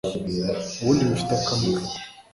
[0.79, 1.81] ubundi bifite akamaro